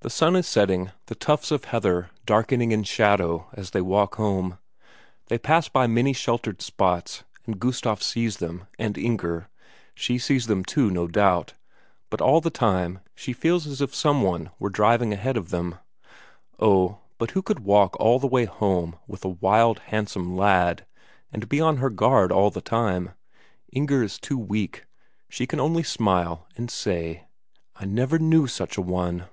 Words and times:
The 0.00 0.10
sun 0.10 0.36
is 0.36 0.46
setting, 0.46 0.90
the 1.06 1.14
tufts 1.14 1.50
of 1.50 1.64
heather 1.64 2.10
darkening 2.26 2.72
in 2.72 2.82
shadow 2.82 3.48
as 3.54 3.70
they 3.70 3.80
walk 3.80 4.16
home. 4.16 4.58
They 5.28 5.38
pass 5.38 5.70
by 5.70 5.86
many 5.86 6.12
sheltered 6.12 6.60
spots, 6.60 7.24
and 7.46 7.58
Gustaf 7.58 8.02
sees 8.02 8.36
them, 8.36 8.66
and 8.78 8.98
Inger, 8.98 9.48
she 9.94 10.18
sees 10.18 10.46
them 10.46 10.62
too 10.62 10.90
no 10.90 11.06
doubt, 11.06 11.54
but 12.10 12.20
all 12.20 12.42
the 12.42 12.50
time 12.50 12.98
she 13.14 13.32
feels 13.32 13.66
as 13.66 13.80
if 13.80 13.94
some 13.94 14.20
one 14.20 14.50
were 14.58 14.68
driving 14.68 15.14
ahead 15.14 15.38
of 15.38 15.48
them. 15.48 15.76
Oh, 16.60 16.98
but 17.16 17.30
who 17.30 17.40
could 17.40 17.60
walk 17.60 17.98
all 17.98 18.18
the 18.18 18.26
way 18.26 18.44
home 18.44 18.98
with 19.06 19.24
a 19.24 19.28
wild 19.30 19.78
handsome 19.78 20.36
lad, 20.36 20.84
and 21.32 21.48
be 21.48 21.62
on 21.62 21.78
her 21.78 21.88
guard 21.88 22.30
all 22.30 22.50
the 22.50 22.60
time? 22.60 23.12
Inger 23.72 24.02
is 24.02 24.18
too 24.18 24.36
weak, 24.36 24.84
she 25.30 25.46
can 25.46 25.60
only 25.60 25.82
smile 25.82 26.46
and 26.58 26.70
say: 26.70 27.24
"I 27.76 27.86
never 27.86 28.18
knew 28.18 28.46
such 28.46 28.76
a 28.76 28.82
one." 28.82 29.28